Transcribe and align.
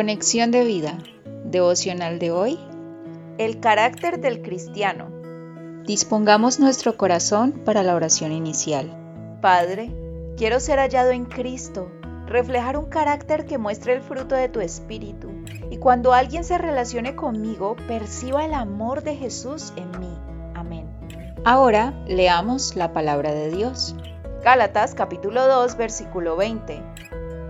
Conexión 0.00 0.50
de 0.50 0.64
vida. 0.64 0.96
Devocional 1.44 2.18
de 2.18 2.30
hoy. 2.30 2.58
El 3.36 3.60
carácter 3.60 4.18
del 4.18 4.40
cristiano. 4.40 5.10
Dispongamos 5.84 6.58
nuestro 6.58 6.96
corazón 6.96 7.52
para 7.66 7.82
la 7.82 7.94
oración 7.94 8.32
inicial. 8.32 8.96
Padre, 9.42 9.94
quiero 10.38 10.58
ser 10.58 10.78
hallado 10.78 11.10
en 11.10 11.26
Cristo, 11.26 11.92
reflejar 12.24 12.78
un 12.78 12.86
carácter 12.86 13.44
que 13.44 13.58
muestre 13.58 13.92
el 13.92 14.00
fruto 14.00 14.34
de 14.34 14.48
tu 14.48 14.60
espíritu 14.60 15.28
y 15.70 15.76
cuando 15.76 16.14
alguien 16.14 16.44
se 16.44 16.56
relacione 16.56 17.14
conmigo 17.14 17.76
perciba 17.86 18.46
el 18.46 18.54
amor 18.54 19.02
de 19.02 19.16
Jesús 19.16 19.74
en 19.76 20.00
mí. 20.00 20.18
Amén. 20.54 20.88
Ahora 21.44 21.92
leamos 22.06 22.74
la 22.74 22.94
palabra 22.94 23.34
de 23.34 23.50
Dios. 23.50 23.94
Gálatas 24.42 24.94
capítulo 24.94 25.46
2 25.46 25.76
versículo 25.76 26.36
20. 26.38 26.82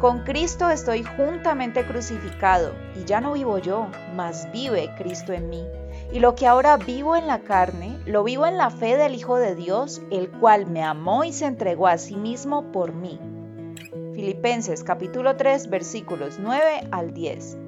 Con 0.01 0.21
Cristo 0.21 0.70
estoy 0.70 1.02
juntamente 1.02 1.84
crucificado, 1.84 2.73
y 2.98 3.05
ya 3.05 3.20
no 3.20 3.34
vivo 3.34 3.59
yo, 3.59 3.87
mas 4.16 4.51
vive 4.51 4.95
Cristo 4.97 5.34
en 5.34 5.51
mí. 5.51 5.62
Y 6.11 6.20
lo 6.20 6.34
que 6.34 6.47
ahora 6.47 6.79
vivo 6.79 7.16
en 7.16 7.27
la 7.27 7.41
carne, 7.41 7.98
lo 8.06 8.25
vivo 8.25 8.47
en 8.47 8.56
la 8.56 8.70
fe 8.70 8.97
del 8.97 9.15
Hijo 9.15 9.37
de 9.37 9.55
Dios, 9.55 10.01
el 10.11 10.30
cual 10.30 10.65
me 10.65 10.83
amó 10.83 11.25
y 11.25 11.34
se 11.34 11.45
entregó 11.45 11.87
a 11.87 11.98
sí 11.98 12.16
mismo 12.16 12.73
por 12.73 12.95
mí. 12.95 13.20
Filipenses 14.15 14.84
capítulo 14.84 15.37
3 15.37 15.69
versículos 15.69 16.39
9 16.41 16.89
al 16.91 17.12
10 17.12 17.59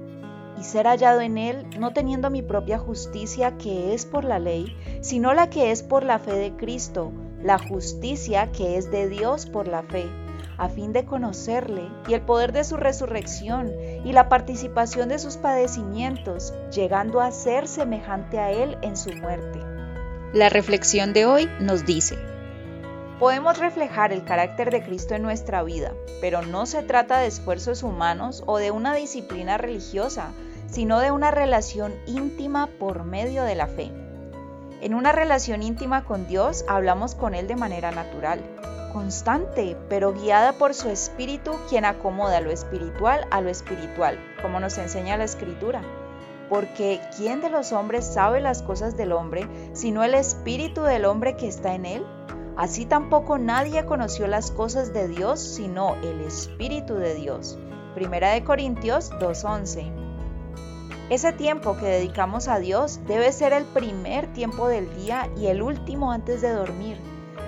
y 0.59 0.65
ser 0.65 0.87
hallado 0.87 1.21
en 1.21 1.37
él, 1.37 1.67
no 1.79 1.93
teniendo 1.93 2.31
mi 2.31 2.41
propia 2.41 2.79
justicia 2.79 3.59
que 3.59 3.93
es 3.93 4.07
por 4.07 4.25
la 4.25 4.39
ley, 4.39 4.75
sino 5.03 5.35
la 5.35 5.51
que 5.51 5.71
es 5.71 5.83
por 5.83 6.03
la 6.03 6.19
fe 6.19 6.33
de 6.33 6.53
Cristo, 6.57 7.13
la 7.43 7.59
justicia 7.59 8.51
que 8.53 8.79
es 8.79 8.91
de 8.91 9.11
Dios 9.11 9.47
por 9.47 9.69
la 9.69 9.83
fe, 9.83 10.07
a 10.59 10.69
fin 10.69 10.93
de 10.93 11.05
conocerle 11.05 11.89
y 12.09 12.15
el 12.15 12.23
poder 12.23 12.53
de 12.53 12.65
su 12.65 12.77
resurrección 12.77 13.71
y 14.05 14.13
la 14.13 14.29
participación 14.29 15.09
de 15.09 15.19
sus 15.19 15.37
padecimientos, 15.37 16.55
llegando 16.73 17.21
a 17.21 17.33
ser 17.33 17.69
semejante 17.69 18.39
a 18.39 18.51
él 18.51 18.77
en 18.83 18.97
su 18.97 19.13
muerte. 19.13 19.61
La 20.33 20.49
reflexión 20.49 21.13
de 21.13 21.27
hoy 21.27 21.49
nos 21.61 21.85
dice, 21.85 22.17
Podemos 23.19 23.59
reflejar 23.59 24.13
el 24.13 24.25
carácter 24.25 24.73
de 24.73 24.83
Cristo 24.83 25.15
en 25.15 25.23
nuestra 25.23 25.63
vida, 25.63 25.93
pero 26.21 26.43
no 26.43 26.67
se 26.67 26.83
trata 26.83 27.19
de 27.19 27.29
esfuerzos 27.29 27.85
humanos 27.85 28.43
o 28.47 28.59
de 28.59 28.73
una 28.73 28.95
disciplina 28.95 29.59
religiosa, 29.59 30.33
sino 30.67 30.99
de 30.99 31.13
una 31.13 31.31
relación 31.31 31.95
íntima 32.07 32.67
por 32.67 33.05
medio 33.05 33.45
de 33.45 33.55
la 33.55 33.69
fe. 33.69 33.93
En 34.81 34.95
una 34.95 35.13
relación 35.13 35.63
íntima 35.63 36.05
con 36.05 36.27
Dios 36.27 36.65
hablamos 36.67 37.15
con 37.15 37.35
Él 37.37 37.47
de 37.47 37.55
manera 37.55 37.93
natural, 37.93 38.41
constante, 38.93 39.77
pero 39.89 40.13
guiada 40.13 40.53
por 40.53 40.75
su 40.75 40.89
espíritu, 40.89 41.53
quien 41.69 41.85
acomoda 41.85 42.41
lo 42.41 42.51
espiritual 42.51 43.27
a 43.31 43.41
lo 43.41 43.49
espiritual, 43.49 44.19
como 44.43 44.61
nos 44.61 44.79
enseña 44.79 45.17
la 45.17 45.25
escritura. 45.25 45.83
Porque 46.49 47.01
¿quién 47.17 47.41
de 47.41 47.51
los 47.51 47.73
hombres 47.73 48.05
sabe 48.05 48.41
las 48.41 48.63
cosas 48.63 48.97
del 48.97 49.13
hombre, 49.13 49.49
sino 49.73 50.05
el 50.05 50.15
espíritu 50.15 50.83
del 50.83 51.07
hombre 51.07 51.37
que 51.37 51.49
está 51.49 51.75
en 51.75 51.87
él? 51.87 52.07
Así 52.57 52.85
tampoco 52.85 53.39
nadie 53.39 53.87
conoció 53.87 54.27
las 54.27 54.51
cosas 54.51 54.93
de 54.93 55.09
Dios, 55.09 55.41
sino 55.41 55.97
el 56.03 56.21
espíritu 56.21 56.95
de 56.95 57.15
Dios. 57.15 57.59
Primera 57.95 58.31
de 58.31 58.45
Corintios 58.45 59.11
2:11. 59.19 59.91
Ese 61.09 61.33
tiempo 61.33 61.77
que 61.77 61.87
dedicamos 61.87 62.49
a 62.49 62.59
Dios 62.59 63.01
debe 63.07 63.33
ser 63.33 63.53
el 63.53 63.65
primer 63.65 64.33
tiempo 64.33 64.69
del 64.69 64.95
día 64.97 65.29
y 65.37 65.47
el 65.47 65.63
último 65.63 66.13
antes 66.13 66.43
de 66.43 66.53
dormir. 66.53 66.99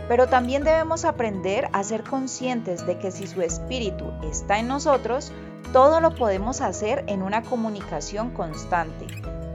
Pero 0.09 0.27
también 0.27 0.65
debemos 0.65 1.05
aprender 1.05 1.69
a 1.73 1.83
ser 1.83 2.05
conscientes 2.05 2.87
de 2.87 2.99
que 2.99 3.11
si 3.11 3.27
su 3.27 3.43
espíritu 3.43 4.13
está 4.23 4.59
en 4.59 4.69
nosotros, 4.69 5.33
todo 5.73 6.01
lo 6.01 6.15
podemos 6.15 6.61
hacer 6.61 7.05
en 7.07 7.23
una 7.23 7.43
comunicación 7.43 8.31
constante, 8.31 9.07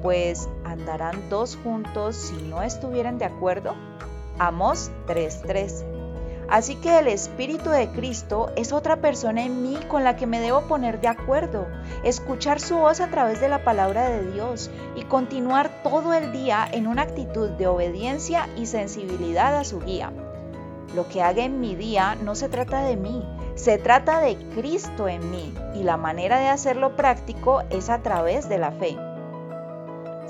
pues 0.02 0.50
andarán 0.66 1.30
dos 1.30 1.58
juntos 1.64 2.16
si 2.16 2.42
no 2.48 2.64
estuvieran 2.64 3.18
de 3.18 3.26
acuerdo. 3.26 3.76
Amos 4.40 4.92
3:3 5.08 6.00
Así 6.50 6.76
que 6.76 6.98
el 6.98 7.08
Espíritu 7.08 7.70
de 7.70 7.90
Cristo 7.90 8.52
es 8.56 8.74
otra 8.74 8.98
persona 8.98 9.44
en 9.44 9.62
mí 9.62 9.78
con 9.88 10.04
la 10.04 10.16
que 10.16 10.26
me 10.26 10.40
debo 10.40 10.62
poner 10.62 11.00
de 11.00 11.08
acuerdo, 11.08 11.68
escuchar 12.04 12.60
su 12.60 12.76
voz 12.76 13.02
a 13.02 13.10
través 13.10 13.40
de 13.40 13.50
la 13.50 13.64
palabra 13.64 14.10
de 14.10 14.32
Dios 14.32 14.72
y 14.96 15.04
continuar 15.04 15.70
todo 15.84 16.12
el 16.14 16.32
día 16.32 16.68
en 16.72 16.88
una 16.88 17.04
actitud 17.04 17.50
de 17.52 17.68
obediencia 17.68 18.50
y 18.58 18.66
sensibilidad 18.66 19.56
a 19.56 19.64
su 19.64 19.80
guía. 19.80 20.12
Lo 20.96 21.08
que 21.08 21.22
haga 21.22 21.44
en 21.44 21.60
mi 21.60 21.76
día 21.76 22.16
no 22.16 22.36
se 22.36 22.50
trata 22.50 22.82
de 22.82 22.98
mí, 22.98 23.24
se 23.56 23.78
trata 23.78 24.20
de 24.20 24.38
Cristo 24.56 25.08
en 25.08 25.30
mí 25.30 25.54
y 25.76 25.84
la 25.84 25.98
manera 25.98 26.40
de 26.40 26.48
hacerlo 26.48 26.96
práctico 26.96 27.62
es 27.70 27.90
a 27.90 28.02
través 28.02 28.50
de 28.50 28.58
la 28.58 28.72
fe. 28.72 28.98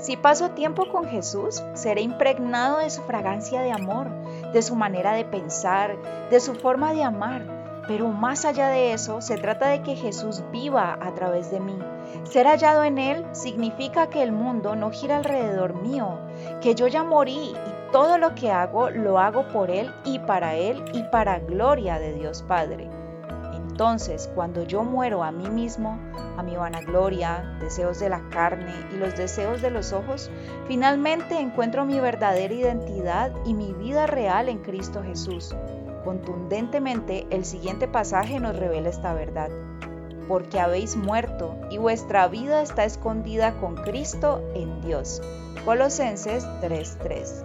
Si 0.00 0.16
paso 0.16 0.50
tiempo 0.50 0.88
con 0.90 1.04
Jesús, 1.04 1.62
seré 1.74 2.00
impregnado 2.00 2.78
de 2.78 2.88
su 2.88 3.02
fragancia 3.02 3.60
de 3.60 3.70
amor, 3.70 4.08
de 4.52 4.62
su 4.62 4.74
manera 4.74 5.12
de 5.12 5.26
pensar, 5.26 5.96
de 6.30 6.40
su 6.40 6.54
forma 6.54 6.92
de 6.94 7.04
amar. 7.04 7.44
Pero 7.86 8.08
más 8.08 8.44
allá 8.44 8.68
de 8.68 8.92
eso, 8.92 9.20
se 9.20 9.36
trata 9.36 9.68
de 9.68 9.82
que 9.82 9.96
Jesús 9.96 10.42
viva 10.50 10.98
a 11.00 11.14
través 11.14 11.50
de 11.50 11.60
mí. 11.60 11.78
Ser 12.24 12.46
hallado 12.46 12.84
en 12.84 12.98
Él 12.98 13.26
significa 13.32 14.08
que 14.08 14.22
el 14.22 14.32
mundo 14.32 14.74
no 14.74 14.90
gira 14.90 15.16
alrededor 15.16 15.74
mío, 15.74 16.18
que 16.60 16.74
yo 16.74 16.86
ya 16.86 17.02
morí 17.02 17.52
y 17.54 17.79
todo 17.92 18.18
lo 18.18 18.34
que 18.34 18.50
hago 18.50 18.90
lo 18.90 19.18
hago 19.18 19.48
por 19.48 19.70
Él 19.70 19.92
y 20.04 20.18
para 20.20 20.56
Él 20.56 20.84
y 20.92 21.02
para 21.04 21.38
gloria 21.40 21.98
de 21.98 22.12
Dios 22.14 22.42
Padre. 22.42 22.88
Entonces, 23.54 24.30
cuando 24.34 24.62
yo 24.64 24.84
muero 24.84 25.22
a 25.24 25.32
mí 25.32 25.48
mismo, 25.48 25.98
a 26.36 26.42
mi 26.42 26.54
vanagloria, 26.54 27.56
deseos 27.60 27.98
de 27.98 28.10
la 28.10 28.20
carne 28.28 28.74
y 28.92 28.98
los 28.98 29.16
deseos 29.16 29.62
de 29.62 29.70
los 29.70 29.92
ojos, 29.92 30.30
finalmente 30.68 31.38
encuentro 31.38 31.84
mi 31.84 31.98
verdadera 31.98 32.52
identidad 32.52 33.32
y 33.46 33.54
mi 33.54 33.72
vida 33.72 34.06
real 34.06 34.48
en 34.48 34.58
Cristo 34.58 35.02
Jesús. 35.02 35.54
Contundentemente, 36.04 37.26
el 37.30 37.44
siguiente 37.44 37.88
pasaje 37.88 38.38
nos 38.38 38.56
revela 38.56 38.88
esta 38.88 39.14
verdad. 39.14 39.48
Porque 40.28 40.60
habéis 40.60 40.96
muerto 40.96 41.56
y 41.70 41.78
vuestra 41.78 42.28
vida 42.28 42.62
está 42.62 42.84
escondida 42.84 43.58
con 43.60 43.76
Cristo 43.76 44.42
en 44.54 44.80
Dios. 44.82 45.22
Colosenses 45.64 46.46
3:3. 46.60 47.44